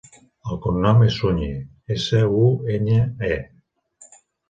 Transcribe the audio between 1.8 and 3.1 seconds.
essa, u, enya,